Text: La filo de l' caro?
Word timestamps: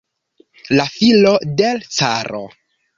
La 0.79 0.87
filo 0.95 1.35
de 1.63 1.71
l' 1.77 1.87
caro? 2.01 2.45